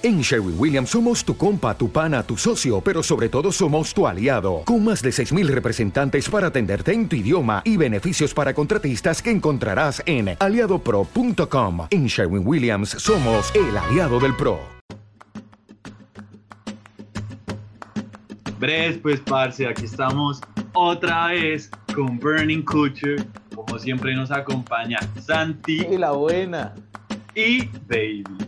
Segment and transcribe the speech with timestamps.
[0.00, 4.06] En Sherwin Williams somos tu compa, tu pana, tu socio, pero sobre todo somos tu
[4.06, 9.20] aliado, con más de 6.000 representantes para atenderte en tu idioma y beneficios para contratistas
[9.20, 11.88] que encontrarás en aliadopro.com.
[11.90, 14.60] En Sherwin Williams somos el aliado del PRO.
[18.60, 20.40] Bres, pues parce, aquí estamos
[20.74, 23.16] otra vez con Burning Culture.
[23.52, 26.72] Como siempre nos acompaña Santi Y la buena.
[27.34, 28.47] y Baby.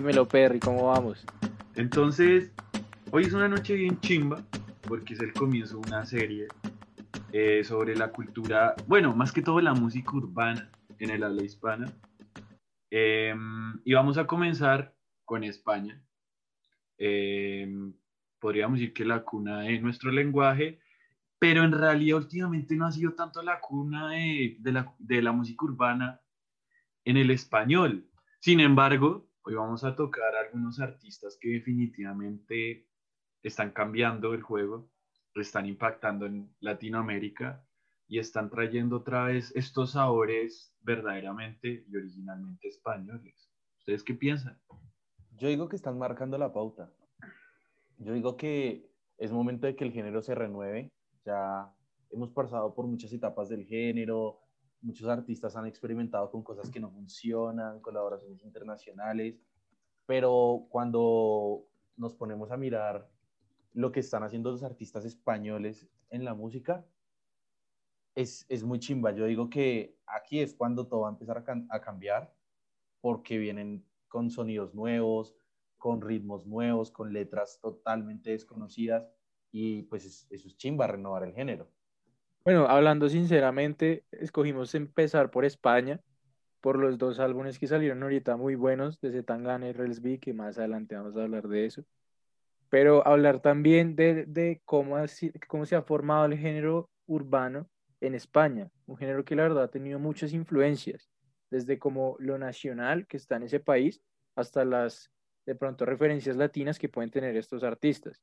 [0.00, 1.26] Dímelo, Perry, ¿cómo vamos?
[1.74, 2.50] Entonces,
[3.10, 4.42] hoy es una noche bien chimba,
[4.88, 6.48] porque es el comienzo de una serie
[7.32, 11.92] eh, sobre la cultura, bueno, más que todo la música urbana en el habla hispana.
[12.90, 13.34] Eh,
[13.84, 14.94] y vamos a comenzar
[15.26, 16.02] con España.
[16.96, 17.70] Eh,
[18.38, 20.80] podríamos decir que la cuna de nuestro lenguaje,
[21.38, 25.32] pero en realidad últimamente no ha sido tanto la cuna de, de la, de la
[25.32, 26.22] música urbana
[27.04, 28.06] en el español.
[28.38, 32.86] Sin embargo, hoy vamos a tocar algunos artistas que definitivamente
[33.42, 34.90] están cambiando el juego,
[35.34, 37.64] están impactando en Latinoamérica
[38.06, 43.50] y están trayendo otra vez estos sabores verdaderamente y originalmente españoles.
[43.78, 44.60] ¿Ustedes qué piensan?
[45.38, 46.92] Yo digo que están marcando la pauta.
[47.98, 50.90] Yo digo que es momento de que el género se renueve.
[51.24, 51.72] Ya
[52.10, 54.40] hemos pasado por muchas etapas del género,
[54.82, 59.40] muchos artistas han experimentado con cosas que no funcionan, colaboraciones internacionales,
[60.06, 63.10] pero cuando nos ponemos a mirar
[63.72, 66.86] lo que están haciendo los artistas españoles en la música,
[68.14, 69.12] es, es muy chimba.
[69.12, 72.34] Yo digo que aquí es cuando todo va a empezar a, a cambiar,
[73.00, 75.34] porque vienen con sonidos nuevos,
[75.78, 79.08] con ritmos nuevos, con letras totalmente desconocidas,
[79.52, 81.68] y pues es- eso es chimba, renovar el género.
[82.44, 86.00] Bueno, hablando sinceramente, escogimos empezar por España,
[86.60, 90.58] por los dos álbumes que salieron ahorita muy buenos, de Zetangana y Relsby, que más
[90.58, 91.84] adelante vamos a hablar de eso.
[92.70, 97.68] Pero hablar también de, de cómo, ha si- cómo se ha formado el género urbano
[98.00, 101.10] en España, un género que la verdad ha tenido muchas influencias,
[101.50, 104.02] desde como lo nacional que está en ese país,
[104.36, 105.10] hasta las
[105.46, 108.22] de pronto referencias latinas que pueden tener estos artistas.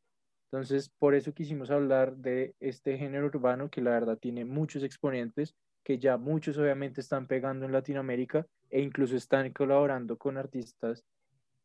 [0.51, 5.55] Entonces, por eso quisimos hablar de este género urbano que la verdad tiene muchos exponentes,
[5.83, 11.03] que ya muchos obviamente están pegando en Latinoamérica e incluso están colaborando con artistas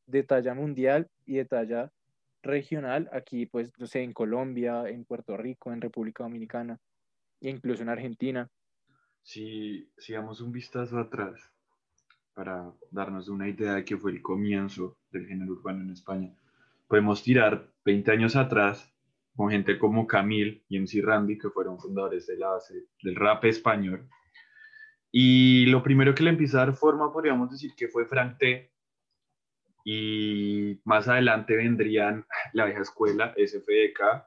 [0.07, 1.93] de talla mundial y de talla
[2.43, 6.79] regional, aquí pues, no sé, en Colombia, en Puerto Rico, en República Dominicana
[7.41, 8.51] e incluso en Argentina.
[9.23, 11.53] Si, si damos un vistazo atrás
[12.35, 16.35] para darnos una idea de qué fue el comienzo del género urbano en España,
[16.89, 18.93] podemos tirar 20 años atrás
[19.35, 24.09] con gente como Camil y MC Randy, que fueron fundadores del rap español.
[25.11, 28.73] Y lo primero que le empieza a dar forma, podríamos decir que fue Frank T.
[29.85, 34.27] Y más adelante vendrían la vieja escuela, SFDK.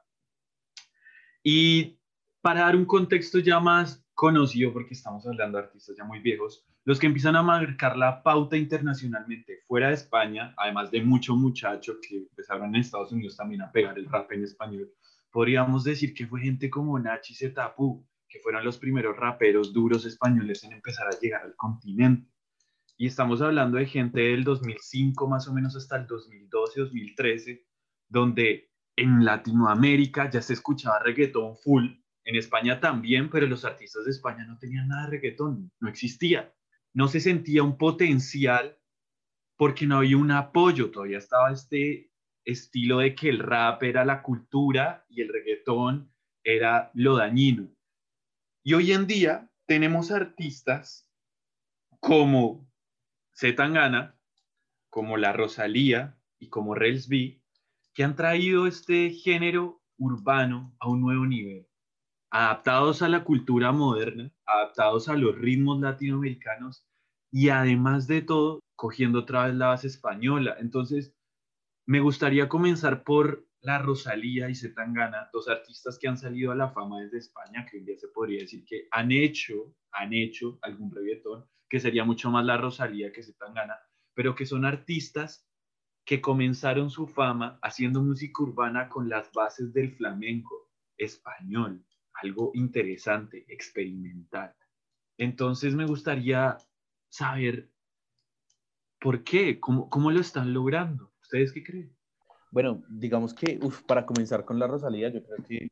[1.42, 1.98] Y
[2.40, 6.66] para dar un contexto ya más conocido, porque estamos hablando de artistas ya muy viejos,
[6.86, 11.94] los que empiezan a marcar la pauta internacionalmente fuera de España, además de mucho muchacho
[12.00, 14.92] que empezaron en Estados Unidos también a pegar el rap en español,
[15.32, 20.62] podríamos decir que fue gente como Nachi Zetapu, que fueron los primeros raperos duros españoles
[20.62, 22.30] en empezar a llegar al continente.
[22.96, 27.66] Y estamos hablando de gente del 2005 más o menos hasta el 2012, 2013,
[28.08, 31.88] donde en Latinoamérica ya se escuchaba reggaetón full,
[32.26, 36.52] en España también, pero los artistas de España no tenían nada de reggaetón, no existía.
[36.96, 38.78] No se sentía un potencial
[39.58, 42.10] porque no había un apoyo, todavía estaba este
[42.42, 46.10] estilo de que el rap era la cultura y el reggaetón
[46.42, 47.68] era lo dañino.
[48.64, 51.12] Y hoy en día tenemos artistas
[52.00, 52.66] como
[53.36, 54.18] Zetangana,
[54.88, 57.42] como la Rosalía y como Rels B,
[57.92, 61.68] que han traído este género urbano a un nuevo nivel
[62.30, 66.86] adaptados a la cultura moderna, adaptados a los ritmos latinoamericanos
[67.30, 70.56] y además de todo, cogiendo otra vez la base española.
[70.58, 71.14] Entonces,
[71.86, 76.70] me gustaría comenzar por la Rosalía y Zetangana, dos artistas que han salido a la
[76.70, 80.90] fama desde España, que hoy día se podría decir que han hecho, han hecho algún
[80.94, 83.76] reggaetón, que sería mucho más la Rosalía que Zetangana,
[84.14, 85.48] pero que son artistas
[86.04, 91.84] que comenzaron su fama haciendo música urbana con las bases del flamenco español
[92.22, 94.54] algo interesante, experimental.
[95.18, 96.58] Entonces me gustaría
[97.08, 97.70] saber
[99.00, 101.12] por qué, cómo, cómo lo están logrando.
[101.22, 101.96] ¿Ustedes qué creen?
[102.50, 105.68] Bueno, digamos que uf, para comenzar con la Rosalía, yo creo que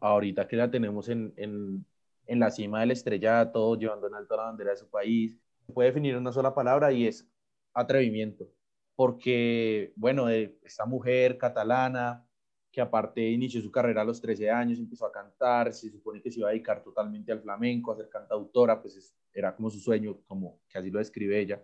[0.00, 1.84] ahorita que la tenemos en, en,
[2.26, 5.36] en la cima del estrellato, llevando en alto la bandera de su país,
[5.74, 7.28] puede definir una sola palabra y es
[7.74, 8.48] atrevimiento.
[8.98, 12.27] porque, bueno, esta mujer catalana,
[12.70, 16.30] que aparte inició su carrera a los 13 años, empezó a cantar, se supone que
[16.30, 20.18] se iba a dedicar totalmente al flamenco, a ser cantautora, pues era como su sueño,
[20.26, 21.62] como que así lo describe ella.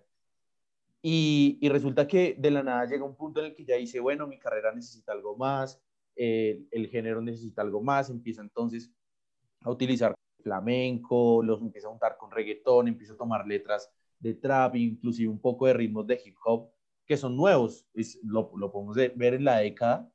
[1.03, 4.01] Y, y, resulta que de la nada llega un punto en el que ya dice,
[4.01, 5.79] bueno, mi carrera necesita algo más,
[6.17, 8.91] eh, el género necesita algo más, empieza entonces
[9.61, 14.77] a utilizar flamenco, los empieza a juntar con reggaetón, empieza a tomar letras de trap,
[14.77, 16.71] inclusive un poco de ritmos de hip hop,
[17.05, 17.87] que son nuevos,
[18.23, 20.11] lo, lo podemos ver en la década,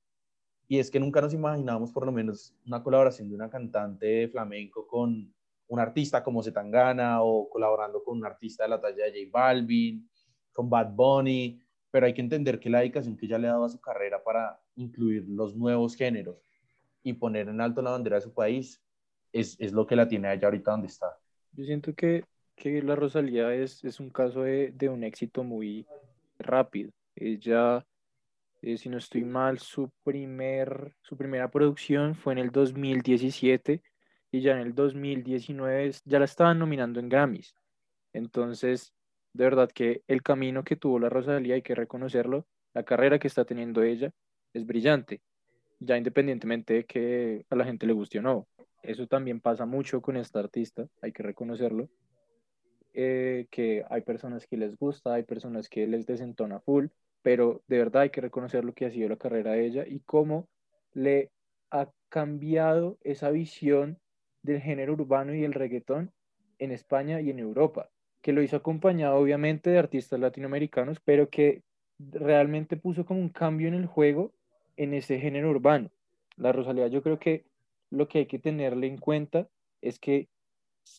[0.71, 4.85] y es que nunca nos imaginábamos por lo menos una colaboración de una cantante flamenco
[4.85, 5.33] con
[5.67, 10.07] un artista como Zetangana o colaborando con un artista de la talla de J Balvin,
[10.53, 13.65] con Bad Bunny, pero hay que entender que la dedicación que ella le ha dado
[13.65, 16.37] a su carrera para incluir los nuevos géneros
[17.01, 18.79] y poner en alto la bandera de su país
[19.33, 21.17] es, es lo que la tiene allá ahorita donde está.
[21.53, 22.25] Yo siento que,
[22.55, 25.87] que la Rosalía es, es un caso de, de, un éxito muy
[26.37, 26.91] rápido.
[27.15, 27.83] Ella,
[28.61, 33.81] eh, si no estoy mal, su, primer, su primera producción fue en el 2017
[34.31, 37.55] y ya en el 2019 ya la estaban nominando en Grammys.
[38.13, 38.93] Entonces,
[39.33, 43.27] de verdad que el camino que tuvo la Rosalía hay que reconocerlo, la carrera que
[43.27, 44.11] está teniendo ella
[44.53, 45.21] es brillante,
[45.79, 48.47] ya independientemente de que a la gente le guste o no.
[48.83, 51.89] Eso también pasa mucho con esta artista, hay que reconocerlo,
[52.93, 56.87] eh, que hay personas que les gusta, hay personas que les desentona full,
[57.21, 60.01] pero de verdad hay que reconocer lo que ha sido la carrera de ella y
[60.01, 60.47] cómo
[60.93, 61.31] le
[61.71, 63.99] ha cambiado esa visión
[64.41, 66.11] del género urbano y el reggaetón
[66.57, 67.89] en España y en Europa
[68.21, 71.63] que lo hizo acompañado obviamente de artistas latinoamericanos, pero que
[71.97, 74.33] realmente puso como un cambio en el juego
[74.77, 75.89] en ese género urbano.
[76.37, 77.45] La Rosalía yo creo que
[77.89, 79.47] lo que hay que tenerle en cuenta
[79.81, 80.29] es que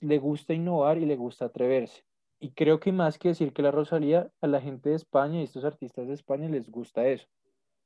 [0.00, 2.02] le gusta innovar y le gusta atreverse.
[2.40, 5.44] Y creo que más que decir que la Rosalía, a la gente de España y
[5.44, 7.28] estos artistas de España les gusta eso.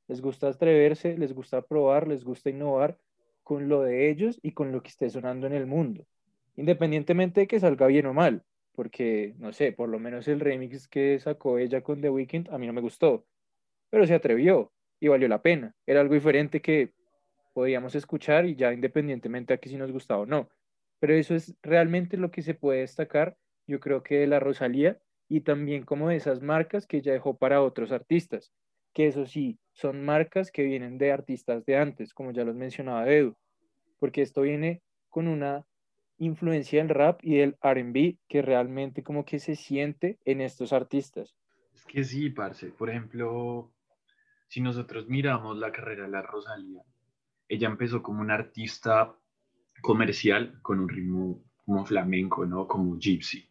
[0.07, 2.97] Les gusta atreverse, les gusta probar, les gusta innovar
[3.43, 6.07] con lo de ellos y con lo que esté sonando en el mundo,
[6.55, 8.43] independientemente de que salga bien o mal
[8.75, 12.57] porque, no sé, por lo menos el remix que sacó ella con The Weeknd a
[12.57, 13.25] mí no me gustó,
[13.89, 15.73] pero se atrevió y valió la pena.
[15.87, 16.93] Era algo diferente que
[17.53, 20.49] podíamos escuchar y ya independientemente a que si nos gustaba o no.
[20.99, 24.99] Pero eso es realmente lo que se puede destacar, yo creo que de la Rosalía
[25.27, 28.53] y también como de esas marcas que ella dejó para otros artistas,
[28.93, 33.09] que eso sí, son marcas que vienen de artistas de antes, como ya los mencionaba
[33.11, 33.35] Edu,
[33.99, 35.65] porque esto viene con una
[36.17, 41.35] influencia del rap y del RB que realmente como que se siente en estos artistas.
[41.73, 42.67] Es que sí, parce.
[42.67, 43.73] Por ejemplo,
[44.47, 46.83] si nosotros miramos la carrera de la Rosalía,
[47.47, 49.15] ella empezó como una artista
[49.81, 52.67] comercial con un ritmo como flamenco, ¿no?
[52.67, 53.49] Como gypsy.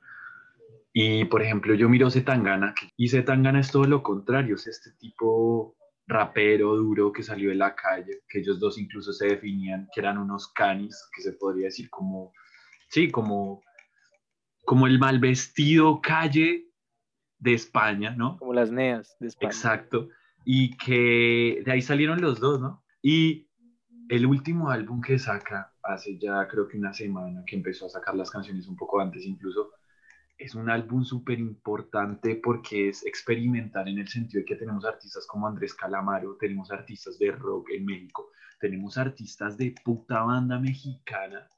[0.96, 5.76] Y por ejemplo, yo miro Zetangana y Zetangana es todo lo contrario, es este tipo
[6.06, 10.18] rapero duro que salió de la calle, que ellos dos incluso se definían que eran
[10.18, 12.32] unos canis, que se podría decir como
[12.94, 13.60] sí, como,
[14.64, 16.70] como el mal vestido calle
[17.40, 18.38] de España, ¿no?
[18.38, 19.50] Como las neas de España.
[19.50, 20.08] Exacto.
[20.44, 22.84] Y que de ahí salieron los dos, ¿no?
[23.02, 23.48] Y
[24.08, 28.14] el último álbum que saca hace ya creo que una semana, que empezó a sacar
[28.14, 29.72] las canciones un poco antes incluso,
[30.44, 35.26] es un álbum súper importante porque es experimental en el sentido de que tenemos artistas
[35.26, 38.30] como Andrés Calamaro, tenemos artistas de rock en México,
[38.60, 41.48] tenemos artistas de puta banda mexicana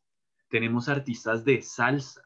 [0.48, 2.22] tenemos artistas de salsa.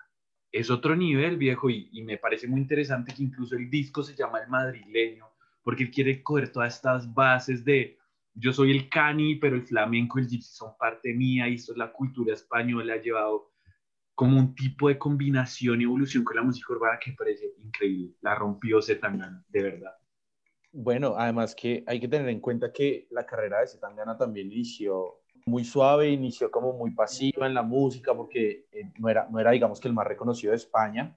[0.52, 4.40] Es otro nivel, viejo, y, me parece muy interesante que incluso el disco se llama
[4.40, 5.26] El Madrileño,
[5.62, 7.99] porque él quiere coger todas estas bases de
[8.35, 11.73] yo soy el cani, pero el flamenco y el gypsy son parte mía, y esto
[11.73, 13.50] es la cultura española, llevado
[14.20, 18.12] como un tipo de combinación y evolución con la música urbana que parece increíble.
[18.20, 19.94] La rompió Zetangana, de verdad.
[20.70, 25.22] Bueno, además que hay que tener en cuenta que la carrera de Zetangana también inició
[25.46, 29.52] muy suave, inició como muy pasiva en la música porque eh, no, era, no era,
[29.52, 31.16] digamos que el más reconocido de España.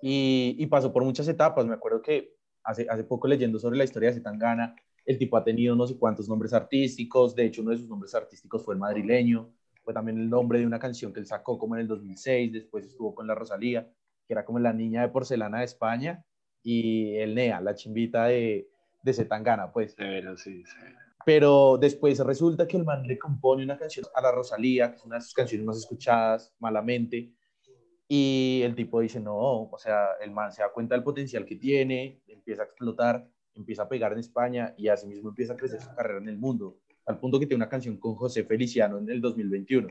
[0.00, 1.66] Y, y, pasó por muchas etapas.
[1.66, 5.44] Me acuerdo que hace, hace poco leyendo sobre la historia de Zetangana, el tipo ha
[5.44, 7.34] tenido no sé cuántos nombres artísticos.
[7.34, 9.52] De hecho, uno de sus nombres artísticos fue el madrileño.
[9.88, 12.52] Fue también el nombre de una canción que él sacó como en el 2006.
[12.52, 13.90] Después estuvo con la Rosalía,
[14.26, 16.22] que era como la niña de porcelana de España.
[16.62, 18.68] Y el Nea, la chimbita de,
[19.02, 19.94] de Zetangana, pues.
[19.94, 20.98] Severo, sí, severo.
[21.24, 25.04] Pero después resulta que el man le compone una canción a la Rosalía, que es
[25.06, 27.32] una de sus canciones más escuchadas, malamente.
[28.06, 31.56] Y el tipo dice, no, o sea, el man se da cuenta del potencial que
[31.56, 35.80] tiene, empieza a explotar, empieza a pegar en España y así mismo empieza a crecer
[35.80, 36.76] su carrera en el mundo,
[37.08, 39.88] al punto que tiene una canción con José Feliciano en el 2021.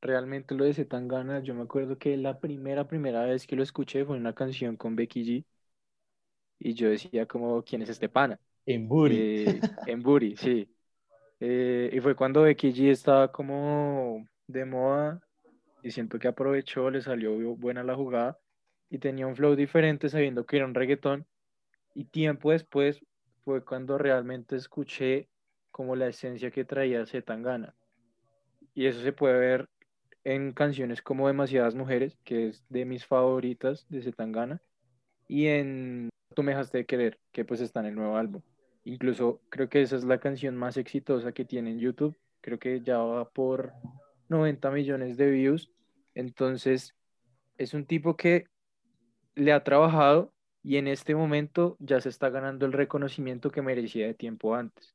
[0.00, 4.04] Realmente lo de ganas yo me acuerdo que la primera, primera vez que lo escuché
[4.04, 5.44] fue una canción con Becky G.
[6.58, 8.40] y yo decía como, ¿quién es este pana?
[8.64, 9.16] En Buri.
[9.18, 10.66] Eh, en Buri, sí.
[11.38, 15.20] Eh, y fue cuando Becky G estaba como de moda
[15.82, 18.38] y siento que aprovechó, le salió buena la jugada
[18.88, 21.26] y tenía un flow diferente sabiendo que era un reggaetón.
[21.94, 23.04] Y tiempo después
[23.44, 25.28] fue cuando realmente escuché
[25.74, 27.74] como la esencia que traía Zetangana.
[28.74, 29.68] Y eso se puede ver
[30.22, 34.62] en canciones como Demasiadas Mujeres, que es de mis favoritas de Zetangana,
[35.26, 38.42] y en Tú me dejaste de querer, que pues está en el nuevo álbum.
[38.84, 42.16] Incluso creo que esa es la canción más exitosa que tiene en YouTube.
[42.40, 43.72] Creo que ya va por
[44.28, 45.70] 90 millones de views.
[46.14, 46.94] Entonces,
[47.56, 48.46] es un tipo que
[49.34, 54.06] le ha trabajado y en este momento ya se está ganando el reconocimiento que merecía
[54.06, 54.94] de tiempo antes.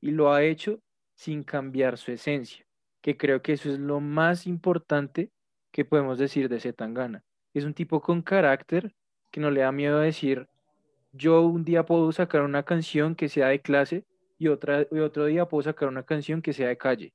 [0.00, 0.80] Y lo ha hecho
[1.14, 2.64] sin cambiar su esencia,
[3.00, 5.30] que creo que eso es lo más importante
[5.72, 7.24] que podemos decir de Zetangana.
[7.54, 8.94] Es un tipo con carácter
[9.30, 10.46] que no le da miedo a decir,
[11.12, 14.04] yo un día puedo sacar una canción que sea de clase
[14.38, 17.12] y, otra, y otro día puedo sacar una canción que sea de calle.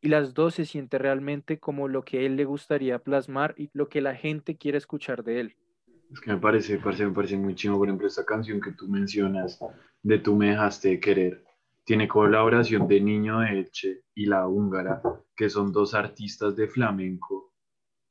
[0.00, 3.88] Y las dos se siente realmente como lo que él le gustaría plasmar y lo
[3.88, 5.56] que la gente quiere escuchar de él.
[6.12, 8.86] Es que me parece, parece, me parece muy chingo, por ejemplo, esta canción que tú
[8.88, 9.58] mencionas
[10.02, 11.44] de Tú me dejaste de querer.
[11.84, 15.02] Tiene colaboración de Niño de Elche y La Húngara,
[15.34, 17.54] que son dos artistas de flamenco.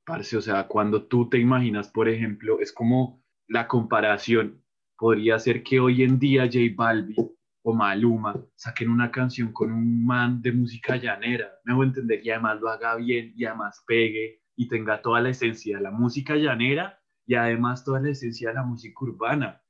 [0.05, 4.63] Parce, o sea, cuando tú te imaginas, por ejemplo, es como la comparación.
[4.97, 7.31] Podría ser que hoy en día J Balvin
[7.63, 11.49] o Maluma saquen una canción con un man de música llanera.
[11.63, 15.21] Me voy a entender, y además lo haga bien, y además pegue, y tenga toda
[15.21, 19.61] la esencia de la música llanera y además toda la esencia de la música urbana.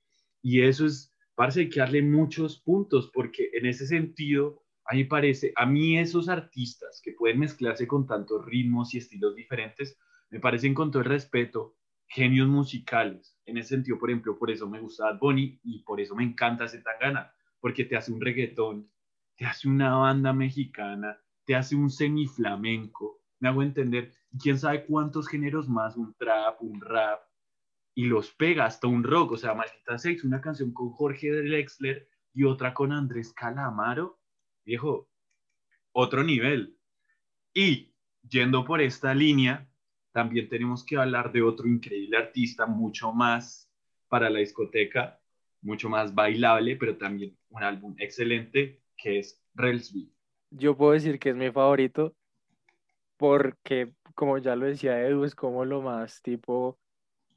[0.42, 1.11] Y eso es,
[1.42, 6.30] parece que darle muchos puntos, porque en ese sentido, a mí parece, a mí esos
[6.30, 9.98] artistas que pueden mezclarse con tantos ritmos y estilos diferentes,
[10.30, 13.40] me parecen con todo el respeto genios musicales.
[13.48, 16.24] En ese sentido, por ejemplo, por eso me gusta Bad Bunny y por eso me
[16.24, 18.92] encanta Zetangana, porque te hace un reggaetón,
[19.36, 25.28] te hace una banda mexicana, te hace un semiflamenco, me hago entender, quién sabe cuántos
[25.28, 27.20] géneros más, un trap, un rap,
[28.02, 32.10] y los pega hasta un rock, o sea, Maldita Sex, una canción con Jorge Drexler
[32.34, 34.20] y otra con Andrés Calamaro,
[34.66, 35.08] viejo,
[35.92, 36.76] otro nivel.
[37.54, 37.94] Y
[38.28, 39.70] yendo por esta línea,
[40.12, 43.72] también tenemos que hablar de otro increíble artista, mucho más
[44.08, 45.20] para la discoteca,
[45.62, 50.12] mucho más bailable, pero también un álbum excelente, que es Relsby.
[50.50, 52.16] Yo puedo decir que es mi favorito
[53.18, 56.81] porque, como ya lo decía Edu, es como lo más tipo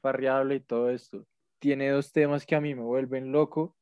[0.05, 1.25] variable y todo esto.
[1.59, 3.75] Tiene dos temas que a mí me vuelven loco,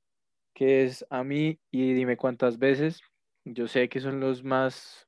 [0.54, 3.02] que es a mí y dime cuántas veces.
[3.46, 5.06] Yo sé que son los más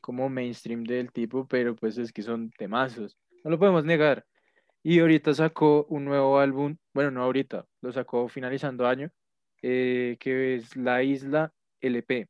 [0.00, 3.18] como mainstream del tipo, pero pues es que son temazos.
[3.44, 4.24] No lo podemos negar.
[4.84, 9.10] Y ahorita sacó un nuevo álbum, bueno, no ahorita, lo sacó finalizando año,
[9.62, 12.28] eh, que es La Isla LP.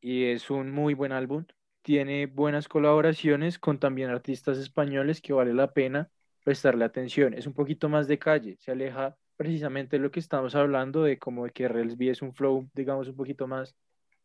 [0.00, 1.46] Y es un muy buen álbum.
[1.82, 6.10] Tiene buenas colaboraciones con también artistas españoles que vale la pena
[6.46, 7.34] prestarle atención.
[7.34, 11.18] Es un poquito más de calle, se aleja precisamente de lo que estamos hablando, de
[11.18, 13.74] como que Relsby es un flow, digamos, un poquito más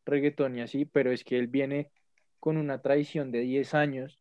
[0.05, 1.89] reggaetón y así, pero es que él viene
[2.39, 4.19] con una tradición de 10 años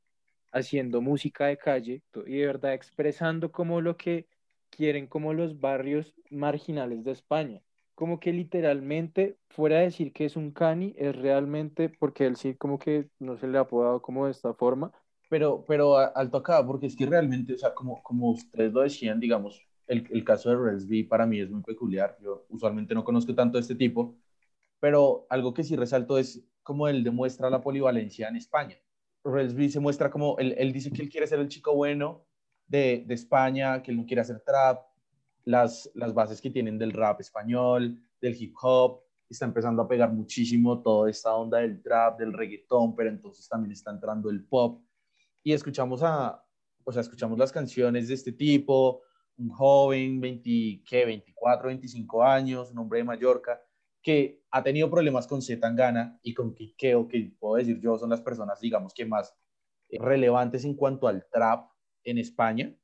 [0.51, 4.27] haciendo música de calle y de verdad expresando como lo que
[4.71, 7.61] quieren como los barrios marginales de España.
[7.95, 12.55] Como que literalmente, fuera de decir que es un cani, es realmente, porque él sí
[12.55, 14.91] como que no se le ha apodado como de esta forma,
[15.31, 19.21] pero, pero alto acá, porque es que realmente, o sea, como, como ustedes lo decían,
[19.21, 22.19] digamos, el, el caso de Relsby para mí es muy peculiar.
[22.21, 24.17] Yo usualmente no conozco tanto de este tipo,
[24.81, 28.77] pero algo que sí resalto es como él demuestra la polivalencia en España.
[29.23, 32.25] Relsby se muestra como, él, él, dice que él quiere ser el chico bueno
[32.67, 34.83] de, de, España, que él no quiere hacer trap,
[35.45, 40.13] las, las bases que tienen del rap español, del hip hop, está empezando a pegar
[40.13, 44.83] muchísimo toda esta onda del trap, del reggaetón, pero entonces también está entrando el pop
[45.43, 46.45] y escuchamos a,
[46.85, 49.03] o sea, escuchamos las canciones de este tipo,
[49.39, 51.05] un joven, 20, ¿qué?
[51.07, 53.61] 24, 25 años, un hombre de Mallorca,
[54.03, 58.21] que ha tenido problemas con Zetangana y con Kikeo, que puedo decir yo, son las
[58.21, 59.35] personas, digamos, que más
[59.91, 61.71] relevantes en cuanto al trap
[62.05, 62.75] en España.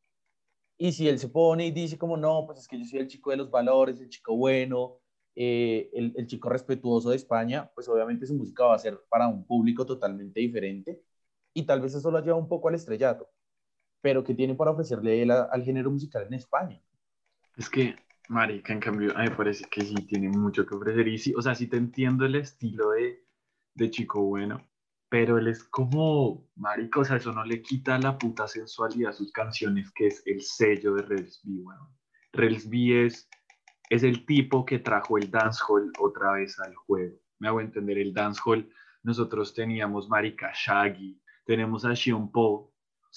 [0.79, 3.09] Y si él se pone y dice como, no, pues es que yo soy el
[3.09, 4.99] chico de los valores, el chico bueno,
[5.35, 9.29] eh, el, el chico respetuoso de España, pues obviamente su música va a ser para
[9.29, 11.03] un público totalmente diferente
[11.57, 13.29] y tal vez eso lo lleva un poco al estrellato,
[14.01, 16.81] pero ¿qué tiene para ofrecerle él al género musical en España?
[17.57, 17.97] Es que,
[18.29, 21.41] marica, en cambio, a me parece que sí tiene mucho que ofrecer, y sí, o
[21.41, 23.25] sea, sí te entiendo el estilo de,
[23.75, 24.63] de Chico Bueno,
[25.09, 29.15] pero él es como, marica, o sea, eso no le quita la puta sensualidad a
[29.15, 31.91] sus canciones, que es el sello de Relsby, bueno.
[32.33, 33.29] Relsby es
[33.89, 37.17] es el tipo que trajo el dancehall otra vez al juego.
[37.39, 38.69] Me hago entender, el dancehall,
[39.03, 42.67] nosotros teníamos Marika Shaggy, tenemos a Sean Paul,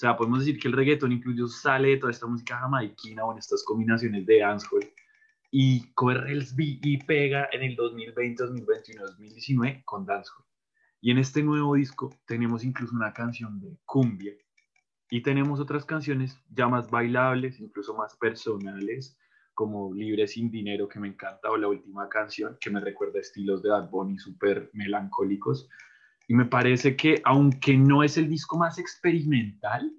[0.00, 3.38] sea, podemos decir que el reggaeton incluso sale de toda esta música jamaiquina o en
[3.38, 4.90] estas combinaciones de dancehall
[5.50, 10.46] y corre el y pega en el 2020, 2021, 2019 con dancehall.
[11.02, 14.32] Y en este nuevo disco tenemos incluso una canción de cumbia
[15.10, 19.18] y tenemos otras canciones ya más bailables, incluso más personales,
[19.52, 23.62] como Libre sin Dinero, que me encanta, o la última canción, que me recuerda estilos
[23.62, 25.68] de Bad Bunny súper melancólicos.
[26.30, 29.92] Y me parece que, aunque no es el disco más experimental,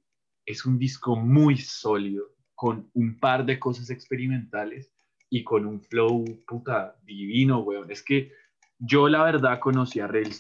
[0.46, 2.24] es un disco muy sólido,
[2.56, 4.94] con un par de cosas experimentales
[5.30, 7.92] y con un flow puta divino, weón.
[7.92, 8.32] Es que
[8.80, 10.40] yo la verdad conocí a Rails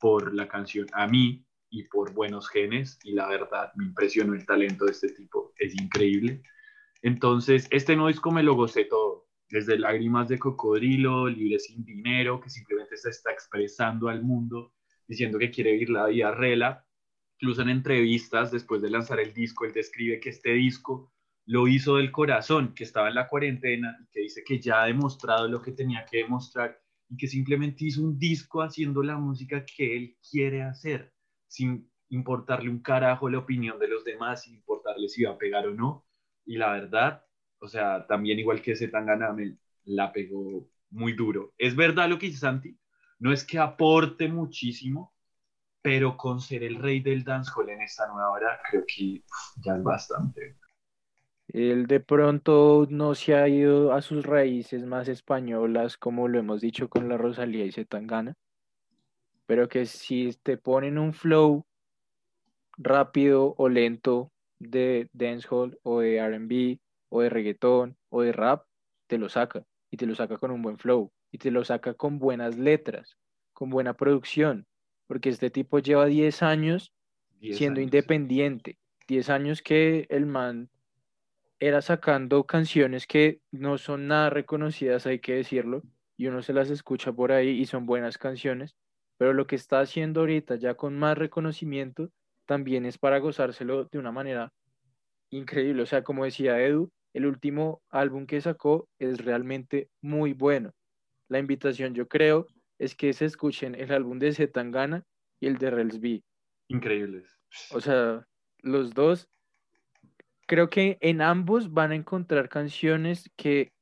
[0.00, 4.46] por la canción A mí y por buenos genes y la verdad me impresionó el
[4.46, 6.40] talento de este tipo, es increíble.
[7.02, 12.40] Entonces, este nuevo disco me lo gocé todo, desde Lágrimas de Cocodrilo, Libre sin Dinero,
[12.40, 14.72] que simplemente se está expresando al mundo,
[15.06, 16.86] diciendo que quiere vivir la vida rela.
[17.38, 21.12] Incluso en entrevistas, después de lanzar el disco, él describe que este disco
[21.46, 24.86] lo hizo del corazón, que estaba en la cuarentena y que dice que ya ha
[24.86, 29.64] demostrado lo que tenía que demostrar y que simplemente hizo un disco haciendo la música
[29.64, 31.12] que él quiere hacer,
[31.46, 35.66] sin importarle un carajo la opinión de los demás, sin importarle si va a pegar
[35.66, 36.04] o no.
[36.44, 37.24] Y la verdad,
[37.58, 41.54] o sea, también igual que ese Tangana me la pegó muy duro.
[41.58, 42.76] Es verdad lo que dice Santi,
[43.18, 45.14] no es que aporte muchísimo,
[45.82, 49.22] pero con ser el rey del dancehall en esta nueva hora, creo que
[49.64, 50.56] ya es bastante.
[51.48, 56.60] Él de pronto no se ha ido a sus raíces más españolas, como lo hemos
[56.60, 58.34] dicho con la Rosalía y Zetangana,
[59.46, 61.64] pero que si te ponen un flow
[62.76, 66.80] rápido o lento de dancehall o de RB
[67.10, 68.66] o de reggaetón o de rap,
[69.06, 71.92] te lo saca y te lo saca con un buen flow y te lo saca
[71.92, 73.18] con buenas letras,
[73.52, 74.66] con buena producción,
[75.06, 76.94] porque este tipo lleva 10 años
[77.52, 80.70] siendo independiente, 10 años que el man
[81.58, 85.82] era sacando canciones que no son nada reconocidas, hay que decirlo,
[86.16, 88.74] y uno se las escucha por ahí y son buenas canciones,
[89.18, 92.08] pero lo que está haciendo ahorita ya con más reconocimiento
[92.46, 94.54] también es para gozárselo de una manera
[95.28, 95.82] increíble.
[95.82, 100.72] O sea, como decía Edu, el último álbum que sacó es realmente muy bueno.
[101.28, 102.46] La invitación, yo creo,
[102.78, 105.04] es que se escuchen el álbum de Zetangana
[105.40, 106.24] y el de Relsby.
[106.68, 107.38] Increíbles.
[107.70, 108.26] O sea,
[108.60, 109.28] los dos,
[110.46, 113.72] creo que en ambos van a encontrar canciones que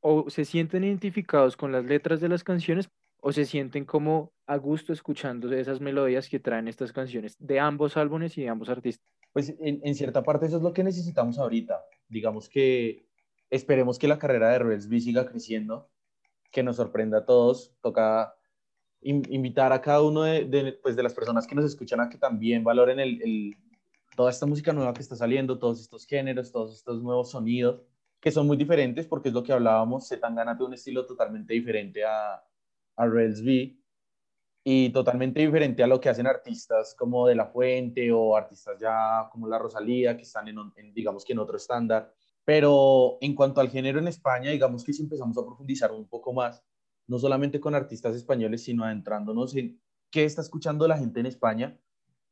[0.00, 2.88] o se sienten identificados con las letras de las canciones
[3.20, 7.96] o se sienten como a gusto escuchando esas melodías que traen estas canciones de ambos
[7.96, 9.04] álbumes y de ambos artistas.
[9.32, 11.84] Pues en, cierta parte eso es lo que necesitamos ahorita.
[12.08, 13.06] Digamos que
[13.50, 15.90] esperemos que la carrera de Relsby siga creciendo,
[16.50, 17.74] que nos sorprenda a todos.
[17.80, 18.34] Toca
[19.00, 22.64] invitar a cada uno de, pues de, las personas que nos escuchan a que también
[22.64, 23.54] valoren el,
[24.16, 27.82] toda esta música nueva que está saliendo, todos estos géneros, todos estos nuevos sonidos,
[28.20, 31.54] que son muy diferentes porque es lo que hablábamos, se tan de un estilo totalmente
[31.54, 32.42] diferente a,
[32.96, 33.80] a Relsby
[34.64, 39.28] y totalmente diferente a lo que hacen artistas como De La Fuente o artistas ya
[39.30, 42.12] como La Rosalía, que están en, digamos que en otro estándar.
[42.46, 46.32] Pero en cuanto al género en España, digamos que si empezamos a profundizar un poco
[46.32, 46.64] más,
[47.06, 49.78] no solamente con artistas españoles, sino adentrándonos en
[50.10, 51.78] qué está escuchando la gente en España,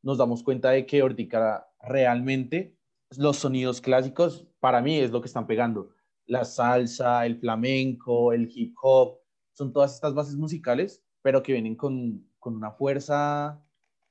[0.01, 2.75] nos damos cuenta de que ahorita realmente
[3.15, 5.91] los sonidos clásicos para mí es lo que están pegando.
[6.25, 9.19] La salsa, el flamenco, el hip hop,
[9.51, 13.59] son todas estas bases musicales pero que vienen con, con una fuerza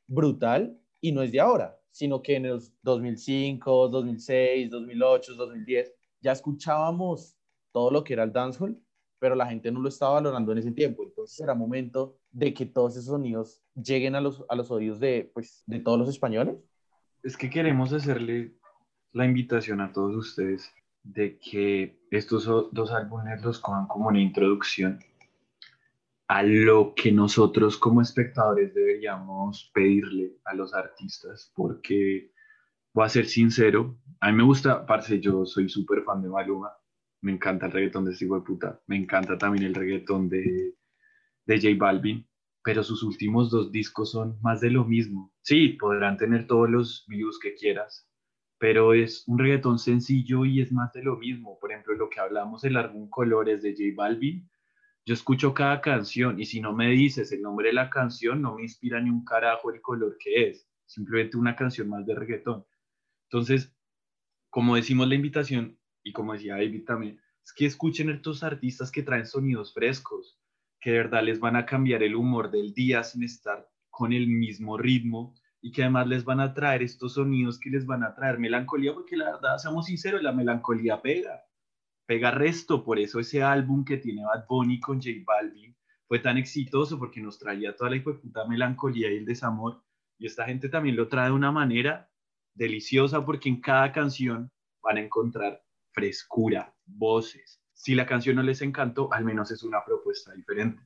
[0.08, 6.32] brutal y no es de ahora, sino que en los 2005, 2006, 2008, 2010 ya
[6.32, 7.36] escuchábamos
[7.70, 8.76] todo lo que era el dancehall,
[9.20, 11.04] pero la gente no lo estaba valorando en ese tiempo.
[11.04, 15.30] Entonces era momento de que todos esos sonidos lleguen a los, a los oídos de,
[15.32, 16.56] pues, de todos los españoles.
[17.22, 18.56] Es que queremos hacerle
[19.12, 20.68] la invitación a todos ustedes
[21.04, 24.98] de que estos dos álbumes los cojan como una introducción
[26.28, 32.32] a lo que nosotros como espectadores deberíamos pedirle a los artistas, porque
[32.94, 36.72] voy a ser sincero, a mí me gusta, parce, yo soy súper fan de Maluma,
[37.20, 40.74] me encanta el reggaetón de este hijo de puta, me encanta también el reggaetón de,
[41.46, 42.26] de J Balvin,
[42.62, 45.32] pero sus últimos dos discos son más de lo mismo.
[45.42, 48.08] Sí, podrán tener todos los views que quieras,
[48.58, 51.58] pero es un reggaetón sencillo y es más de lo mismo.
[51.60, 54.48] Por ejemplo, lo que hablamos, el álbum Colores de J Balvin,
[55.06, 58.54] yo escucho cada canción y si no me dices el nombre de la canción, no
[58.54, 62.64] me inspira ni un carajo el color que es, simplemente una canción más de reggaetón.
[63.28, 63.74] Entonces,
[64.48, 68.90] como decimos la invitación y como decía David también, es que escuchen a estos artistas
[68.90, 70.38] que traen sonidos frescos,
[70.80, 74.26] que de verdad les van a cambiar el humor del día sin estar con el
[74.26, 78.14] mismo ritmo y que además les van a traer estos sonidos que les van a
[78.14, 81.42] traer melancolía, porque la verdad, seamos sinceros, la melancolía pega,
[82.06, 86.36] pega resto, por eso ese álbum que tiene Bad Bunny con J Balvin fue tan
[86.36, 89.82] exitoso, porque nos traía toda la puta melancolía y el desamor,
[90.18, 92.10] y esta gente también lo trae de una manera
[92.54, 94.50] deliciosa, porque en cada canción
[94.82, 97.60] van a encontrar frescura, voces.
[97.72, 100.82] Si la canción no les encantó, al menos es una propuesta diferente.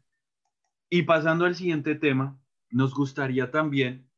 [0.88, 4.08] Y pasando al siguiente tema, nos gustaría también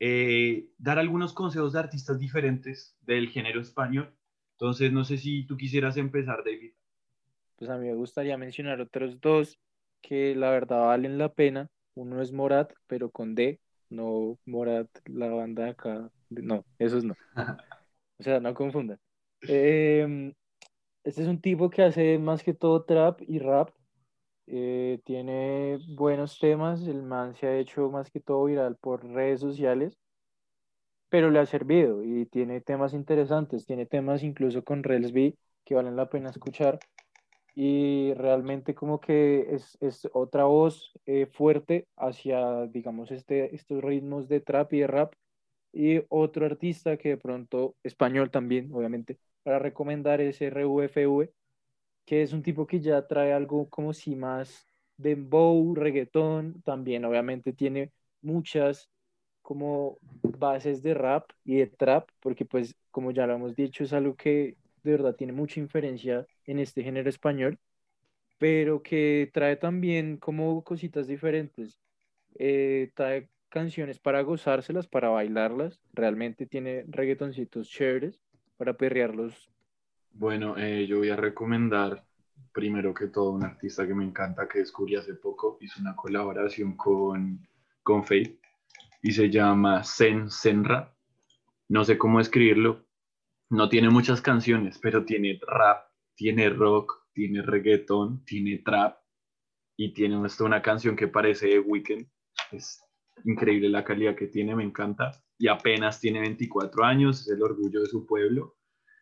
[0.00, 4.14] eh, dar algunos consejos de artistas diferentes del género español.
[4.54, 6.72] Entonces, no sé si tú quisieras empezar, David.
[7.56, 9.58] Pues a mí me gustaría mencionar otros dos
[10.00, 11.68] que la verdad valen la pena.
[11.94, 16.10] Uno es Morat, pero con D, no Morat, la banda acá.
[16.30, 17.14] No, esos no.
[18.16, 18.98] O sea, no confundan.
[19.42, 20.32] Em,
[21.02, 23.70] este es un tipo que hace más que todo trap y rap.
[24.46, 26.86] Eh, tiene buenos temas.
[26.86, 29.98] El man se ha hecho más que todo viral por redes sociales,
[31.14, 33.66] pero le ha servido y tiene temas interesantes.
[33.66, 36.80] Tiene temas incluso con Relsby que valen la pena escuchar.
[37.54, 44.26] Y realmente como que es, es otra voz eh, fuerte hacia, digamos, este, estos ritmos
[44.26, 45.14] de trap y de rap.
[45.72, 51.30] Y otro artista que de pronto, español también, obviamente, para recomendar es RVFV,
[52.06, 57.52] que es un tipo que ya trae algo como si más dembow, reggaetón, también obviamente
[57.52, 58.90] tiene muchas
[59.44, 63.92] como bases de rap y de trap, porque pues como ya lo hemos dicho es
[63.92, 67.58] algo que de verdad tiene mucha inferencia en este género español,
[68.38, 71.78] pero que trae también como cositas diferentes.
[72.36, 78.20] Eh, trae canciones para gozárselas, para bailarlas, realmente tiene reggaetoncitos chéveres
[78.56, 79.50] para perrearlos?
[80.12, 82.02] Bueno, eh, yo voy a recomendar
[82.52, 85.58] primero que todo un artista que me encanta que descubrí hace poco.
[85.60, 87.46] Hizo una colaboración con,
[87.82, 88.43] con Faith
[89.04, 90.96] y se llama Zen Senra.
[91.68, 92.86] No sé cómo escribirlo.
[93.50, 98.96] No tiene muchas canciones, pero tiene rap, tiene rock, tiene reggaeton, tiene trap
[99.76, 102.08] y tiene una canción que parece Weekend.
[102.50, 102.80] Es
[103.26, 107.82] increíble la calidad que tiene, me encanta y apenas tiene 24 años, es el orgullo
[107.82, 108.56] de su pueblo.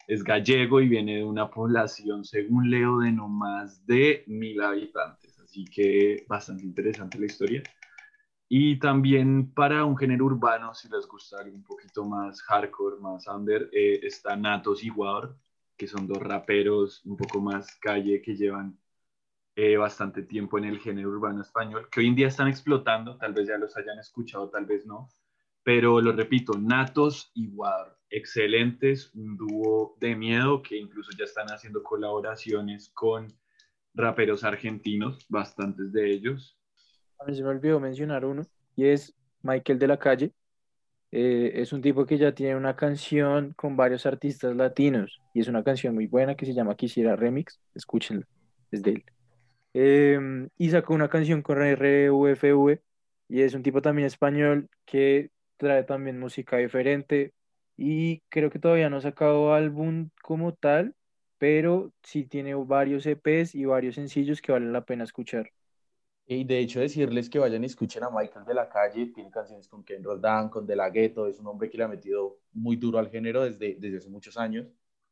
[0.09, 5.39] Es gallego y viene de una población, según leo, de no más de mil habitantes.
[5.39, 7.63] Así que bastante interesante la historia.
[8.55, 13.27] Y también para un género urbano, si les gusta algo un poquito más hardcore, más
[13.27, 15.35] under, eh, está Natos y War,
[15.75, 18.79] que son dos raperos un poco más calle que llevan
[19.57, 23.33] eh, bastante tiempo en el género urbano español, que hoy en día están explotando, tal
[23.33, 25.09] vez ya los hayan escuchado, tal vez no,
[25.63, 31.47] pero lo repito, Natos y War, excelentes, un dúo de miedo que incluso ya están
[31.47, 33.33] haciendo colaboraciones con
[33.95, 36.59] raperos argentinos, bastantes de ellos.
[37.27, 38.43] Se me olvidó mencionar uno,
[38.77, 40.33] y es Michael de la Calle.
[41.11, 45.49] Eh, es un tipo que ya tiene una canción con varios artistas latinos, y es
[45.49, 48.27] una canción muy buena que se llama Quisiera Remix, escúchenla,
[48.71, 49.05] es de él.
[49.75, 52.81] Em, y sacó una canción con RUFV,
[53.29, 57.33] y es un tipo también español que trae también música diferente
[57.77, 60.95] y creo que todavía no ha sacado álbum como tal,
[61.39, 65.51] pero sí tiene varios EPs y varios sencillos que valen la pena escuchar.
[66.35, 69.69] Y de hecho decirles que vayan y escuchen a Michael de la Calle, tiene canciones
[69.69, 72.77] con Ken Roldán, con De La Ghetto, es un hombre que le ha metido muy
[72.77, 74.67] duro al género desde, desde hace muchos años.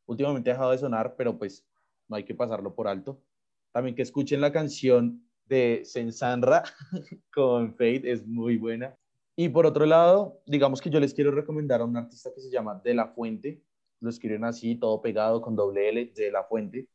[0.06, 1.66] Últimamente ha dejado de sonar, pero pues
[2.08, 3.22] no hay que pasarlo por alto.
[3.70, 6.64] También que escuchen la canción de Sensanra
[7.34, 8.96] con Fate, es muy buena.
[9.36, 12.50] Y por otro lado, digamos que yo les quiero recomendar a un artista que se
[12.50, 13.62] llama De La Fuente.
[14.00, 16.88] Lo escriben así, todo pegado con doble L, De La Fuente.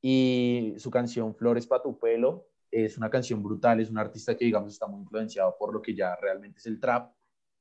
[0.00, 3.80] Y su canción Flores para tu pelo es una canción brutal.
[3.80, 6.80] Es un artista que, digamos, está muy influenciado por lo que ya realmente es el
[6.80, 7.12] trap,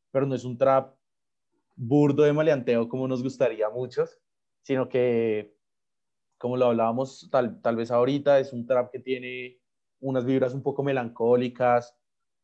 [0.09, 0.95] pero no es un trap
[1.75, 4.19] burdo de maleanteo como nos gustaría a muchos,
[4.61, 5.55] sino que,
[6.37, 9.59] como lo hablábamos tal, tal vez ahorita, es un trap que tiene
[9.99, 11.95] unas vibras un poco melancólicas,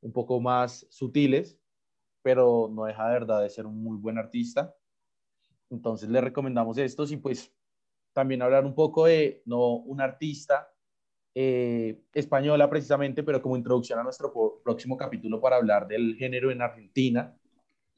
[0.01, 1.60] un poco más sutiles,
[2.21, 4.75] pero no deja de verdad de ser un muy buen artista.
[5.69, 7.53] Entonces le recomendamos estos y pues
[8.13, 10.69] también hablar un poco de, no un artista
[11.39, 16.63] eh, española precisamente, pero como introducción a nuestro próximo capítulo para hablar del género en
[16.63, 17.38] Argentina,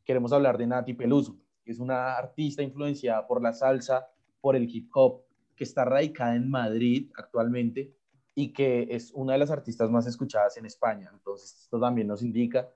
[0.04, 4.10] queremos hablar de Nati Peluso, que es una artista influenciada por la salsa,
[4.42, 5.22] por el hip hop,
[5.56, 7.94] que está radicada en Madrid actualmente
[8.36, 11.10] y que es una de las artistas más escuchadas en España.
[11.14, 12.70] Entonces, esto también nos indica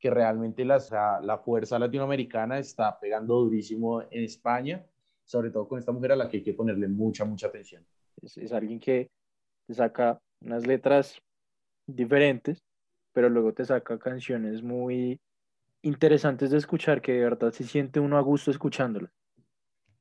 [0.00, 0.80] que realmente la,
[1.44, 4.84] fuerza latinoamericana está pegando durísimo en España,
[5.24, 7.86] sobre todo con esta mujer a la que hay que ponerle mucha, mucha atención.
[8.20, 9.08] Es alguien que
[9.68, 11.20] te saca unas letras
[11.86, 12.64] diferentes,
[13.12, 15.20] pero luego te saca canciones muy
[15.82, 19.12] interesantes de escuchar, que de verdad se siente uno a gusto escuchándolas.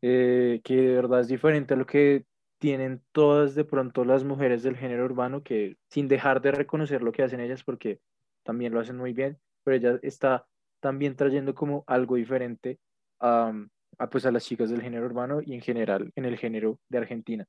[0.01, 2.25] Eh, que de verdad es diferente a lo que
[2.59, 7.11] tienen todas de pronto las mujeres del género urbano, que sin dejar de reconocer lo
[7.11, 7.99] que hacen ellas, porque
[8.43, 10.47] también lo hacen muy bien, pero ella está
[10.79, 12.79] también trayendo como algo diferente
[13.19, 13.51] a,
[13.97, 16.97] a, pues a las chicas del género urbano y en general en el género de
[16.99, 17.45] Argentina.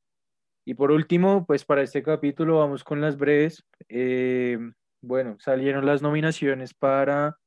[0.69, 3.65] Y por último, pues para este capítulo vamos con las breves.
[3.89, 4.59] Eh,
[5.01, 7.39] bueno, salieron las nominaciones para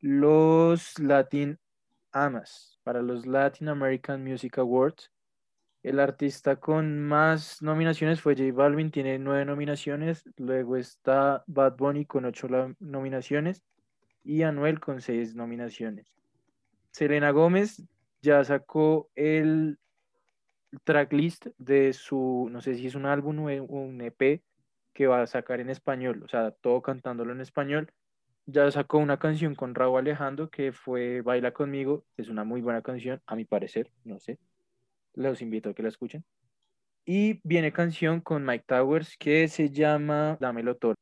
[0.00, 1.58] los Latin
[2.12, 5.10] AMAS, para los Latin American Music Awards.
[5.82, 10.22] El artista con más nominaciones fue J Balvin, tiene nueve nominaciones.
[10.36, 12.46] Luego está Bad Bunny con ocho
[12.78, 13.62] nominaciones
[14.22, 16.12] y Anuel con seis nominaciones.
[16.90, 17.82] Selena Gómez
[18.20, 19.78] ya sacó el
[20.84, 24.42] tracklist de su, no sé si es un álbum o un EP
[24.92, 27.92] que va a sacar en español, o sea, todo cantándolo en español.
[28.46, 32.82] Ya sacó una canción con Raúl Alejandro que fue Baila conmigo, es una muy buena
[32.82, 34.38] canción, a mi parecer, no sé.
[35.14, 36.24] Los invito a que la escuchen.
[37.04, 40.94] Y viene canción con Mike Towers que se llama Dámelo todo.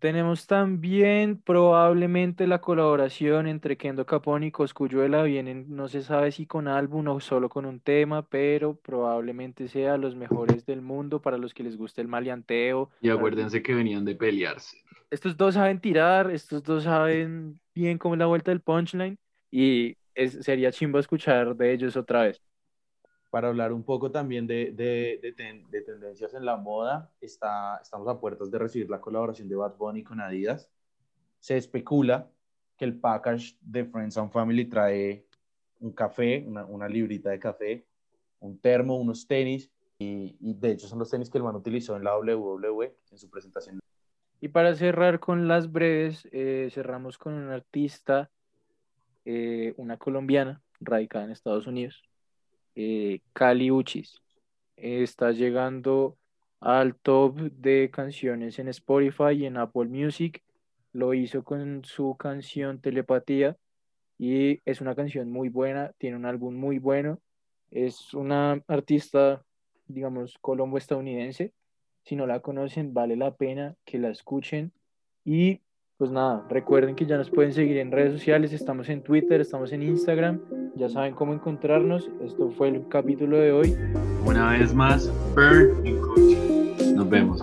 [0.00, 5.22] Tenemos también probablemente la colaboración entre Kendo Capone y Coscuyuela.
[5.24, 9.98] Vienen, no se sabe si con álbum o solo con un tema, pero probablemente sea
[9.98, 12.88] los mejores del mundo para los que les guste el maleanteo.
[13.02, 14.78] Y acuérdense que venían de pelearse.
[15.10, 19.18] Estos dos saben tirar, estos dos saben bien cómo es la vuelta del punchline
[19.50, 22.40] y es, sería chimbo escuchar de ellos otra vez
[23.30, 28.18] para hablar un poco también de, de, de, tendencias en la moda, está, estamos a
[28.18, 30.68] puertas de recibir la colaboración de Bad Bunny con Adidas.
[31.38, 32.28] Se especula
[32.76, 35.26] que el package de Friends and Family trae
[35.78, 37.86] un café, una, una librita de café,
[38.40, 41.94] un termo, unos tenis, y, y, de hecho son los tenis que el man utilizó
[41.94, 43.80] en la WWE en su presentación.
[44.40, 48.30] Y para cerrar con las breves, eh, cerramos con una artista,
[49.26, 52.09] eh, una colombiana, radicada en Estados Unidos,
[52.74, 54.20] eh, Cali Uchis.
[54.76, 56.16] está llegando
[56.60, 60.42] al top de canciones en Spotify y en Apple Music.
[60.92, 63.56] Lo hizo con su canción Telepatía
[64.18, 67.20] y es una canción muy buena, tiene un álbum muy bueno.
[67.70, 69.44] Es una artista,
[69.86, 71.54] digamos, colombo-estadounidense.
[72.02, 74.72] Si no la conocen, vale la pena que la escuchen.
[75.24, 75.60] Y
[76.00, 79.70] pues nada, recuerden que ya nos pueden seguir en redes sociales, estamos en Twitter, estamos
[79.70, 80.40] en Instagram,
[80.74, 82.08] ya saben cómo encontrarnos.
[82.24, 83.76] Esto fue el capítulo de hoy.
[84.24, 86.86] Una vez más, Burn and Coach.
[86.94, 87.42] Nos vemos.